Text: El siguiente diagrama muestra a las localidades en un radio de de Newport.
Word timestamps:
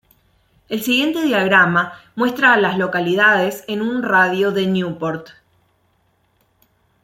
El 0.67 0.81
siguiente 0.81 1.21
diagrama 1.21 1.93
muestra 2.15 2.53
a 2.53 2.57
las 2.57 2.79
localidades 2.79 3.63
en 3.67 3.83
un 3.83 4.01
radio 4.01 4.51
de 4.51 4.61
de 4.61 4.67
Newport. 4.71 5.29